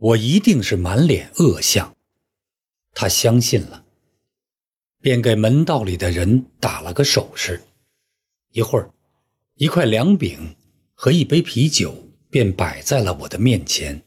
[0.00, 1.94] 我一定是满脸恶相。
[2.94, 3.84] 他相信了，
[5.00, 7.62] 便给门道里的人打了个手势。
[8.52, 8.90] 一会儿，
[9.56, 10.56] 一块凉饼
[10.94, 14.02] 和一杯啤酒便摆在了我的面前。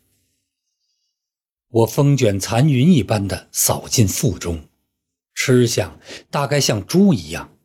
[1.70, 4.68] 我风卷残云一般的扫进腹中，
[5.36, 6.00] 吃相
[6.32, 7.56] 大概像猪一样，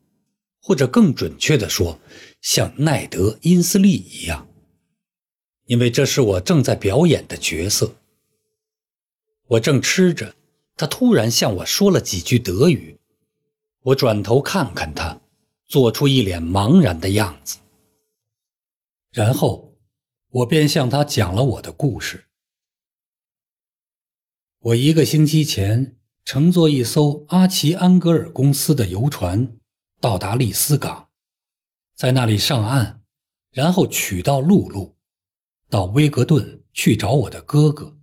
[0.60, 1.98] 或者更准确的说，
[2.42, 4.46] 像奈德·因斯利一样，
[5.64, 7.94] 因为这是我正在表演的角色。
[9.48, 10.34] 我正吃着，
[10.76, 12.98] 他突然向我说了几句德语，
[13.82, 15.20] 我转头看看他，
[15.66, 17.58] 做出一脸茫然的样子，
[19.10, 19.74] 然后
[20.30, 22.26] 我便向他讲了我的故事。
[24.60, 29.56] 我一个星期前乘坐一艘阿奇安格尔公司的游船
[30.00, 31.08] 到达利斯港，
[31.94, 33.00] 在那里上岸，
[33.52, 34.96] 然后取道陆路，
[35.70, 37.97] 到威格顿去找我的哥哥。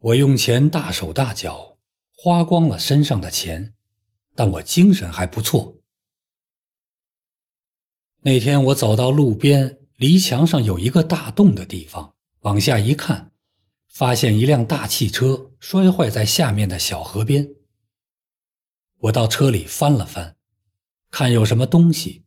[0.00, 1.76] 我用钱大手大脚，
[2.16, 3.74] 花光了身上的钱，
[4.34, 5.76] 但我精神还不错。
[8.22, 13.30] 那天我走到路边离墙上有一个大洞的地方，往下一看。
[13.88, 17.50] 发现一辆大汽车摔坏在下面的小河边。
[19.00, 20.36] 我到车里翻了翻，
[21.10, 22.24] 看有什么东西，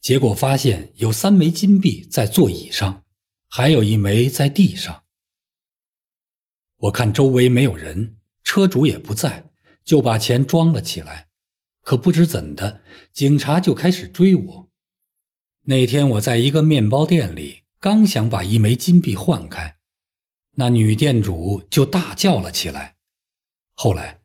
[0.00, 3.02] 结果发现有三枚金币在座椅上，
[3.48, 5.01] 还有一枚在地上。
[6.82, 9.50] 我看周围没有人，车主也不在，
[9.84, 11.28] 就把钱装了起来。
[11.82, 14.68] 可不知怎的，警察就开始追我。
[15.62, 19.76] 那天我在一个面包店里，刚想把一枚金币换开。
[20.56, 22.96] 那女店主就大叫了起来。
[23.74, 24.20] 后来，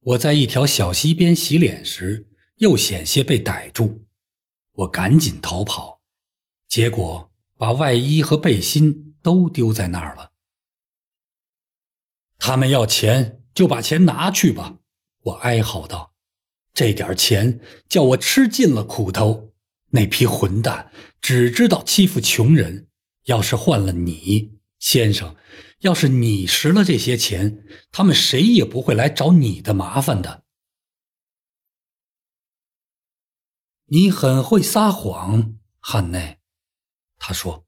[0.00, 4.04] 我在一条小溪边洗脸时，又险些被逮住，
[4.72, 6.02] 我赶紧逃跑，
[6.68, 10.32] 结果把外衣和背心都丢在那儿了。
[12.46, 14.78] 他们要钱，就把钱拿去吧！
[15.20, 16.14] 我哀嚎道
[16.72, 19.52] ：“这点钱叫我吃尽了苦头。
[19.88, 22.86] 那批混蛋只知道欺负穷人。
[23.24, 25.34] 要是换了你……”先生，
[25.80, 30.44] 要是你拾了这些钱，他们谁也不会来找你的麻烦的。
[33.86, 36.38] 你很会撒谎，汉内。
[37.18, 37.66] 他说。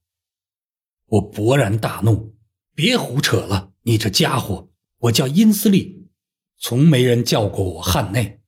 [1.07, 2.37] 我勃然大怒，
[2.77, 4.67] 别胡扯了，你这家伙！
[4.99, 6.09] 我叫殷斯利，
[6.59, 8.41] 从没人叫过我汉内。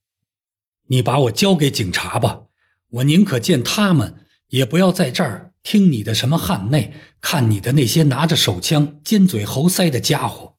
[0.87, 2.47] 你把我交给警察吧，
[2.89, 5.53] 我宁可见他们，也不要在这儿。
[5.63, 10.57] 听你的什么汉内，看你的那些拿着手枪尖嘴猴腮的家伙。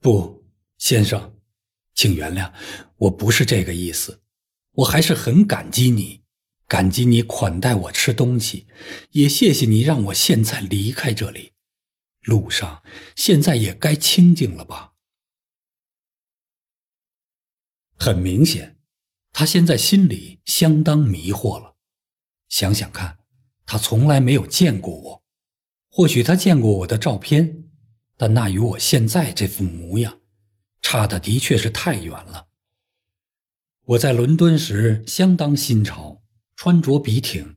[0.00, 0.44] 不，
[0.76, 1.36] 先生，
[1.94, 2.52] 请原谅，
[2.96, 4.20] 我不是这个意思。
[4.72, 6.22] 我还是很感激你，
[6.66, 8.66] 感激你款待我吃东西，
[9.12, 11.52] 也谢谢你让我现在离开这里。
[12.22, 12.82] 路上
[13.14, 14.92] 现在也该清静了吧？
[18.02, 18.78] 很明显，
[19.30, 21.76] 他现在心里相当迷惑了。
[22.48, 23.18] 想想看。
[23.66, 25.22] 他从来没有见过我，
[25.92, 27.68] 或许他见过我的照片，
[28.16, 30.18] 但那与我现在这副模样，
[30.82, 32.48] 差的的确是太远了。
[33.84, 36.20] 我在伦敦时相当新潮，
[36.56, 37.54] 穿着笔挺，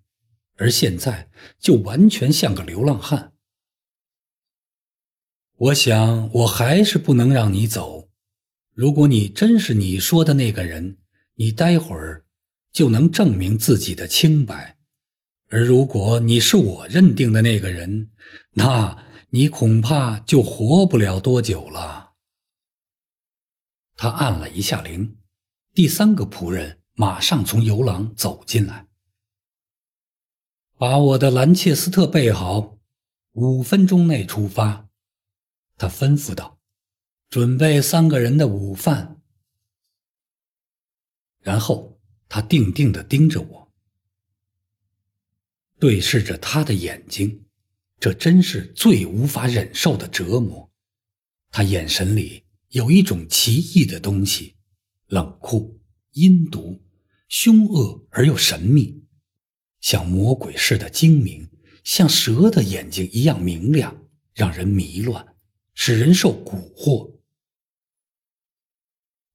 [0.58, 3.34] 而现在就完全像个流浪汉。
[5.56, 8.03] 我想，我还是不能让你走。
[8.74, 10.98] 如果你真是你说的那个人，
[11.36, 12.26] 你待会儿
[12.72, 14.78] 就能证明自己的清白。
[15.50, 18.10] 而如果你是我认定的那个人，
[18.54, 22.14] 那你恐怕就活不了多久了。
[23.96, 25.18] 他按了一下铃，
[25.76, 28.88] 第三个仆人马上从游廊走进来，
[30.80, 32.80] 把我的兰切斯特备好，
[33.34, 34.90] 五分钟内出发。
[35.78, 36.58] 他吩咐道
[37.34, 39.20] ：“准备三个人的午饭。”
[41.42, 42.00] 然后
[42.30, 43.74] 他定定地盯着我。
[45.80, 47.46] 对视着他的眼睛，
[48.00, 50.72] 这真是最无法忍受的折磨。
[51.50, 54.56] 他眼神里有一种奇异的东西，
[55.08, 55.82] 冷酷、
[56.12, 56.84] 阴毒、
[57.30, 59.04] 凶恶而又神秘，
[59.80, 61.50] 像魔鬼似的精明，
[61.84, 64.06] 像蛇的眼睛一样明亮，
[64.36, 65.36] 让人迷乱，
[65.74, 67.12] 使人受蛊惑。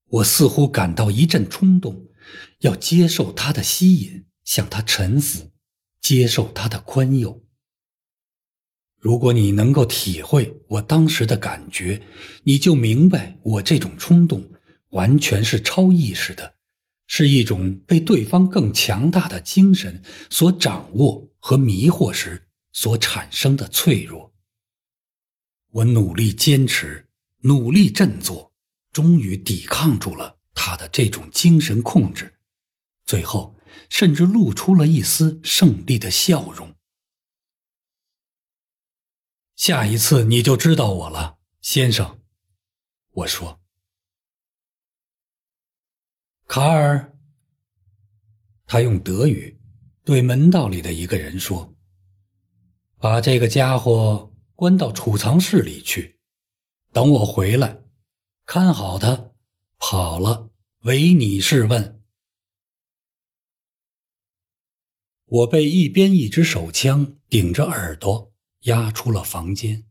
[0.09, 2.09] 我似乎感到一阵冲动，
[2.61, 5.51] 要接受他的吸引，向他臣服。
[6.01, 7.43] 接受他的宽宥。
[8.97, 12.01] 如果你能够体会我当时的感觉，
[12.45, 14.49] 你就明白我这种冲动
[14.91, 16.55] 完全是超意识的，
[17.07, 24.33] 是一种被对方更强大的精神所掌握和迷惑时所产生的脆弱。
[25.73, 27.07] 我努力坚持，
[27.41, 28.48] 努力振作，
[28.99, 32.41] 终于抵抗住了他的这种精神控制，
[33.07, 33.55] 最后
[33.89, 36.75] 甚至露出了一丝胜利的笑容。
[39.55, 42.19] 下一次你就知道我了，先生，
[43.13, 43.61] 我说。
[46.49, 47.17] 卡尔，
[48.67, 49.61] 他用德语
[50.03, 51.73] 对门道里的一个人说
[52.99, 56.19] ：“把这个家伙关到储藏室里去，
[56.93, 57.81] 等我回来，
[58.49, 59.35] 看好他。
[59.77, 60.51] 跑了，
[60.85, 62.03] 唯你是问。”
[65.27, 69.87] 我被一边一支手枪顶着耳朵押出了房间。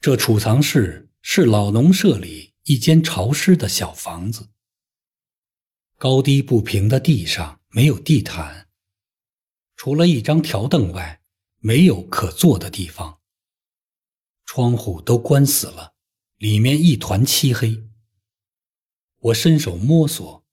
[0.00, 2.54] 这储藏室是老农舍里。
[2.62, 4.48] 一间潮湿的小房子，
[5.98, 8.70] 高低不平的地上没有地毯，
[9.76, 11.20] 除了一张条凳外，
[11.58, 13.20] 没有可坐的地方。
[14.44, 15.94] 窗户都关死了，
[16.36, 17.84] 里面一团漆黑。
[19.18, 20.44] 我伸手摸索，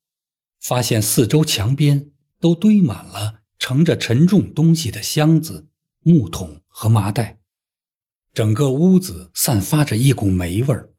[0.60, 2.10] 发现四周墙边
[2.40, 5.68] 都堆满了盛着沉重东西的箱子、
[6.00, 7.40] 木桶和麻袋，
[8.32, 10.94] 整个屋子散发着一股霉味儿。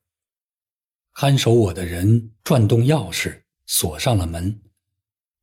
[1.13, 4.61] 看守我的人转动钥匙，锁上了门，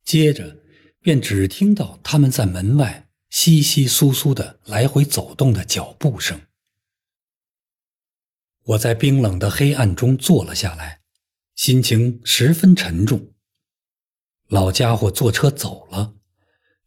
[0.03, 0.57] 接着
[0.99, 6.41] 便只听到他们在门外窸窸窣窣的来回走动的脚步声。
[8.63, 11.01] 我在冰冷的黑暗中坐了下来，
[11.55, 13.33] 心情十分沉重。
[14.47, 16.13] 老家伙坐车走了，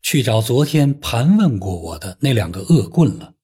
[0.01, 3.35] 去找昨天盘问过我的那两个恶棍了。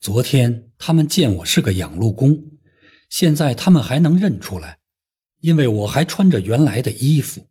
[0.00, 2.52] 昨天他们见我是个养路工。
[3.10, 4.78] 现在他们还能认出来，
[5.40, 7.48] 因为我还穿着原来的衣服。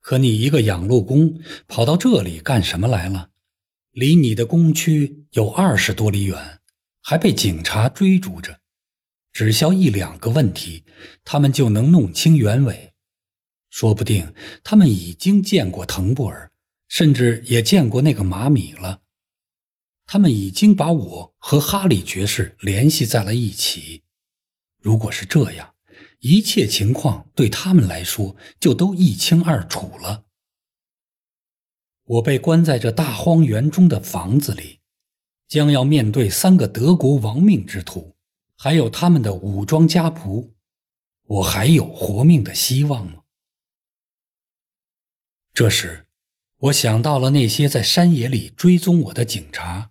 [0.00, 3.30] 可你一个养路工跑到这里干什么来了？
[3.92, 6.60] 离你的工区有二十多里远，
[7.00, 8.60] 还被警察追逐着。
[9.36, 10.82] 只消一两个问题，
[11.22, 12.94] 他们就能弄清原委。
[13.68, 14.32] 说不定
[14.64, 16.50] 他们已经见过滕布尔，
[16.88, 19.02] 甚至也见过那个马米了。
[20.06, 24.04] 他们已经把我和哈里爵士联系在了一起。
[24.80, 25.74] 如果是这样，
[26.20, 30.24] 一切情况对他们来说就都一清二楚了。
[32.04, 34.78] 我被关在这大荒原中的房子里，
[35.46, 38.15] 将要面对三个德国亡命之徒，
[38.56, 40.52] 还有他们的武装家仆。
[41.24, 43.22] 我还有活命的希望吗？
[45.52, 46.06] 这时，
[46.58, 49.90] 我想到了那些在山野里追踪我的警察。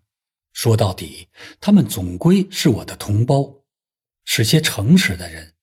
[0.53, 1.27] 说到底，
[1.59, 3.63] 他们总归是我的同胞。
[4.27, 5.53] 是些诚实的人，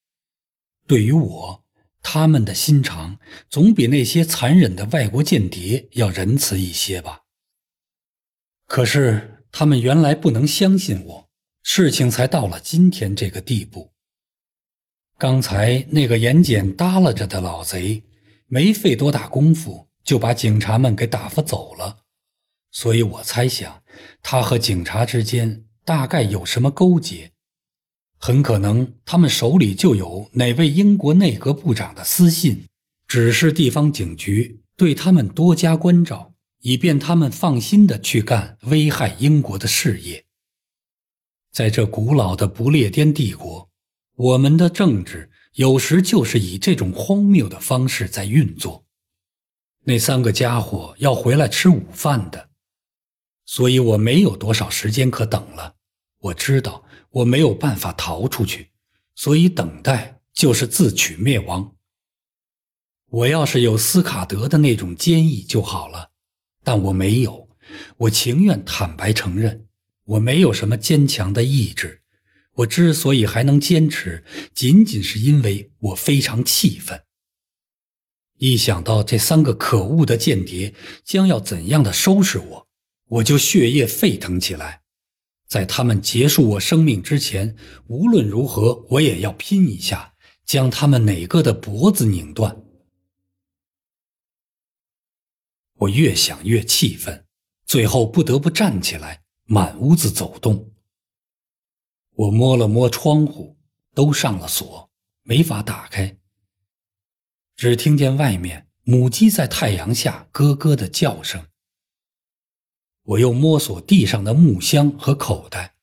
[0.86, 1.64] 对于我，
[2.00, 3.18] 他们的心肠
[3.50, 7.22] 总比那些残忍的外国间谍要仁慈一些吧。
[8.66, 11.21] 可是他们原来不能相信我，
[11.62, 13.92] 事情才到了今天这个地步。
[15.16, 18.02] 刚才那个眼睑耷拉着的老贼，
[18.48, 21.98] 没费多大功夫就把警察们给打发走了，
[22.72, 23.82] 所以我猜想，
[24.22, 27.30] 他和警察之间大概有什么勾结。
[28.18, 32.66] 很可能他们手里就有哪位英国内阁部长的私信，
[33.06, 40.24] 指示地方警局对他们多加关照，以便他们放心的去干危害英国的事业。
[41.52, 43.70] 在这古老的不列颠帝国，
[44.16, 48.84] 我们的政治有时就是以这种荒谬的方式在运作。
[49.84, 52.48] 那三个家伙要回来吃午饭的，
[53.44, 55.76] 所以我没有多少时间可等了。
[56.18, 56.84] 我知道。
[57.12, 58.70] 我没有办法逃出去，
[59.14, 61.76] 所以等待就是自取灭亡。
[63.10, 66.12] 我要是有斯卡德的那种坚毅就好了，
[66.64, 67.50] 但我没有。
[67.98, 69.66] 我情愿坦白承认，
[70.04, 72.02] 我没有什么坚强的意志。
[72.56, 77.02] 我之所以还能坚持，仅仅是因为我非常气愤。
[78.36, 82.68] 一想到这三个可恶的间谍将要怎样的收拾我，
[83.06, 84.82] 我就血液沸腾起来。
[85.46, 87.56] 在他们结束我生命之前，
[87.86, 92.64] 无论如何，我也要拼一下，将他们哪个的脖子拧断。
[95.74, 97.24] 我越想越气愤，
[97.64, 99.21] 最后不得不站起来，
[99.52, 100.72] 满屋子走动。
[102.14, 103.58] 我摸了摸窗户，
[103.92, 104.90] 都上了锁，
[105.24, 106.16] 没法打开。
[107.54, 111.48] 只听见外面母鸡在太阳下咯咯的叫声。
[113.02, 115.74] 我又摸索地上的木箱和口袋，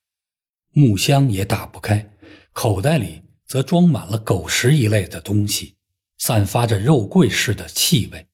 [0.72, 2.12] 木箱也打不开，
[2.52, 5.76] 口袋里则装满了狗食一类的东西，
[6.18, 8.26] 散发着肉桂似的气味。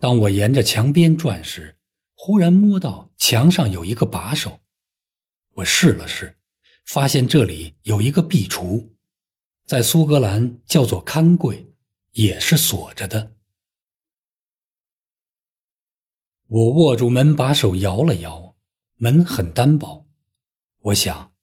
[0.00, 1.78] 当我沿着墙边转时，
[2.16, 4.60] 忽然摸到墙上有一个把手，
[5.52, 6.38] 我试了试，
[6.86, 8.88] 发现这里有一个壁橱，
[9.66, 11.70] 在苏格兰叫做看柜，
[12.12, 13.36] 也是锁着的。
[16.46, 18.56] 我握住门把手摇了摇，
[18.96, 20.08] 门很单薄。
[20.80, 21.34] 我想，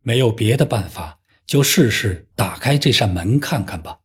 [0.00, 4.00] 没有别的办法，就试试打开这扇门看看吧。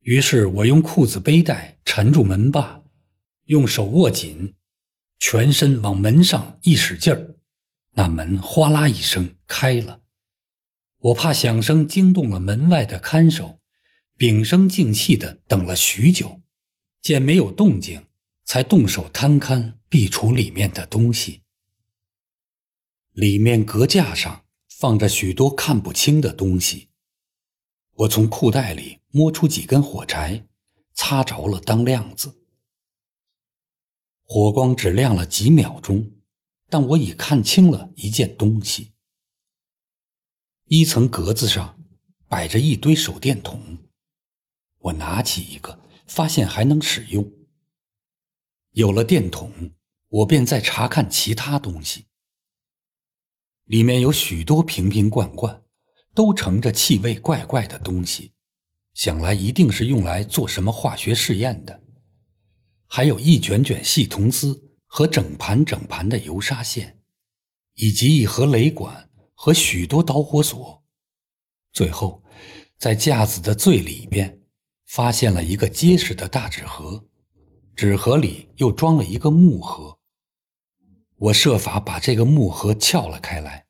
[0.00, 2.82] 于是我用裤子背带缠住门把，
[3.44, 4.54] 用手握紧，
[5.18, 7.36] 全身往门上一使劲儿，
[7.92, 10.02] 那门哗啦一声开了。
[10.98, 13.60] 我怕响声惊动了门外的看守，
[14.16, 16.40] 屏声静气的等了许久，
[17.00, 18.06] 见没有动静，
[18.44, 21.42] 才动手摊开壁橱里面的东西。
[23.12, 26.88] 里面隔架上放着许多看不清的东西。
[27.94, 30.46] 我从裤袋里摸出几根火柴，
[30.92, 32.45] 擦着了当亮子。
[34.26, 36.12] 火光只亮了几秒钟，
[36.68, 38.92] 但我已看清了一件东西。
[40.66, 41.78] 一层格子上
[42.28, 43.78] 摆着一堆手电筒，
[44.78, 47.32] 我拿起一个，发现还能使用。
[48.72, 49.72] 有了电筒，
[50.08, 52.06] 我便再查看其他东西。
[53.64, 55.62] 里面有许多瓶瓶罐罐。
[56.16, 58.32] 都盛着气味怪怪的东西，
[58.94, 61.82] 想来一定是用来做什么化学试验的。
[62.86, 67.00] 还有一卷卷细铜丝和整盘整盘的油砂线，
[67.74, 70.84] 以及一盒雷管和许多导火索。
[71.72, 72.22] 最后，
[72.78, 74.40] 在架子的最里边，
[74.86, 77.06] 发现了一个结实的大纸盒，
[77.74, 79.98] 纸盒里又装了一个木盒。
[81.16, 83.66] 我设法把这个木盒撬了开来。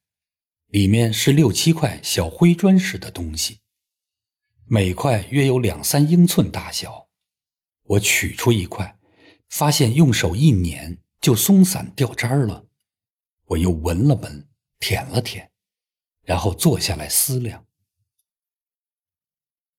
[0.66, 3.60] 里面是六七块小灰砖似的东西，
[4.66, 7.08] 每块约有两三英寸大小。
[7.84, 8.95] 我取出一块，
[9.48, 12.66] 发现用手一捻就松散掉渣了。
[13.46, 14.48] 我又闻了闻，
[14.78, 15.50] 舔了舔，
[16.22, 17.64] 然后坐下来思量。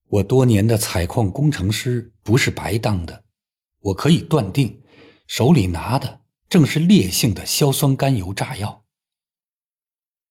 [0.10, 3.26] 我多年的采矿工程师不是白当的，
[3.80, 4.82] 我可以断定，
[5.28, 8.86] 手里拿的正是烈性的硝酸甘油炸药。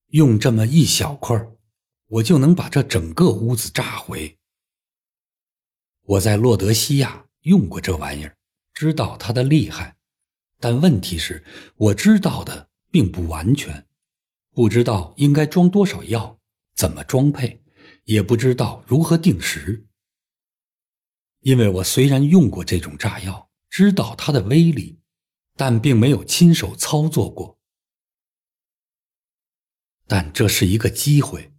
[0.09, 1.37] 用这么一小块
[2.07, 4.39] 我就能把这整个屋子炸毁。
[6.03, 8.37] 我在洛德西亚用过这玩意儿，
[8.77, 9.97] 知道它的厉害，
[10.61, 11.43] 但问题是，
[11.77, 13.87] 我知道的并不完全，
[14.51, 16.39] 不知道应该装多少药，
[16.75, 17.63] 怎么装配，
[18.05, 19.87] 也不知道如何定时。
[21.41, 25.01] 因为我虽然用过这种炸药，知道它的威力，
[25.57, 27.59] 但并没有亲手操作过。
[30.07, 31.51] 但这是一个机会，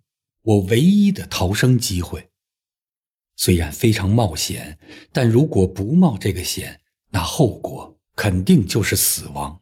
[0.43, 2.29] 我唯一的逃生机会。
[3.35, 4.77] 虽然非常冒险，
[5.11, 9.61] 但如果不冒这个险，那后果肯定就是死亡。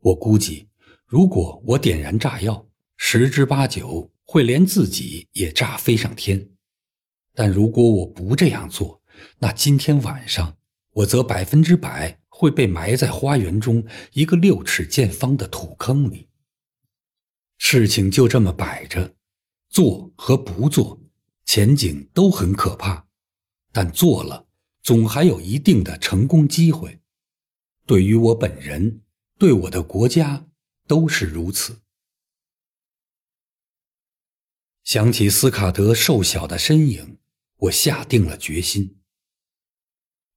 [0.00, 0.68] 我估计，
[1.04, 6.50] 如果我点燃炸药，十之八九会连自己也炸飞上天。
[7.34, 9.02] 但如果我不这样做，
[9.38, 10.56] 那今天晚上
[10.92, 16.28] 我则百分之百会被埋在花园中一个六尺见方的土坑里。
[17.58, 19.14] 事情就这么摆着，
[19.68, 21.00] 做和不做，
[21.44, 23.06] 前景都很可怕。
[23.72, 24.45] 但做了，
[24.86, 27.00] 总还有一定的成功机会。
[27.86, 29.02] 对于我本人，
[29.36, 30.46] 对我的国家，
[30.86, 31.80] 都是如此。
[34.84, 37.18] 想起斯卡德瘦小的身影，
[37.56, 39.00] 我下定了决心。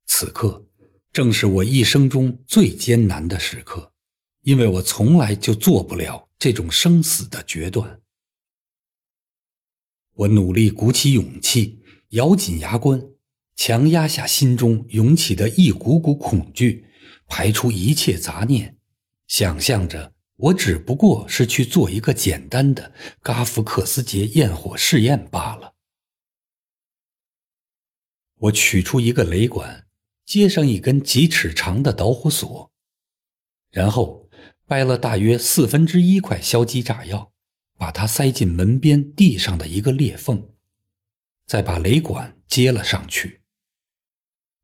[0.07, 0.65] 此刻，
[1.13, 3.93] 正是我一生中最艰难的时刻，
[4.41, 6.27] 因为我从来就做不了。
[6.39, 8.01] 这种生死的决断，
[10.15, 12.99] 我努力鼓起勇气，咬紧牙关，
[13.59, 16.85] 强压下心中涌起的一股股恐惧，
[17.27, 18.77] 排除一切杂念，
[19.27, 25.73] 想象着我只不过是去做一个简单的嘎福克斯节焰火试验罢了。
[28.37, 29.85] 我取出一个雷管，
[30.25, 32.71] 接上一根几尺长的导火索，
[33.71, 34.29] 然后。
[34.65, 37.33] 掰了大约四分之一块硝基炸药，
[37.75, 40.47] 把它塞进门边地上的一个裂缝，
[41.47, 43.38] 再把雷管接了上去。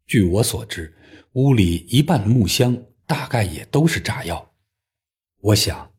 [0.08, 0.96] 据我所知，
[1.34, 4.54] 屋里一半木箱大概也都是炸药。
[5.42, 5.92] 我想，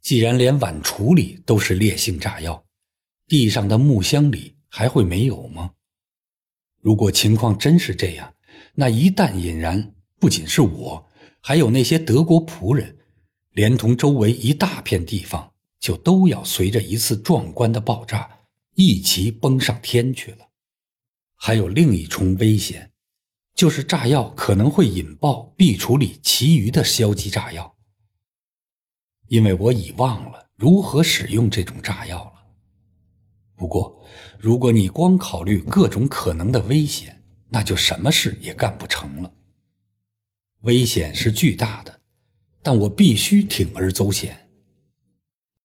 [0.00, 2.64] 既然连碗橱里都是烈性炸药，
[3.26, 5.72] 地上的木箱里还会没有吗？
[6.80, 8.34] 如果情况真是这样，
[8.74, 11.06] 那一旦引燃，不仅是我，
[11.40, 12.96] 还有那些德国仆人。
[13.52, 18.38] 连同周围一大片地方，就都要随着一次壮观的爆炸
[18.76, 20.48] 一齐崩上天去了。
[21.34, 22.89] 还有另一重危险，
[23.60, 27.76] 就是炸药可能会引爆壁橱里其余的硝基炸药。
[29.28, 32.32] 因为我已忘了如何使用这种炸药了。
[33.56, 34.02] 不过，
[34.38, 39.30] 如果你光考虑各种可能的危险，那就什么事也干不成了。
[40.62, 42.00] 危险是巨大的，
[42.62, 44.48] 但我必须铤而走险。